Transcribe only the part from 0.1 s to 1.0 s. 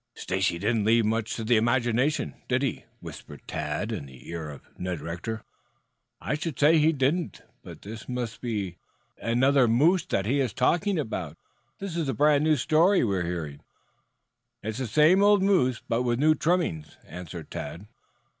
"Stacy didn't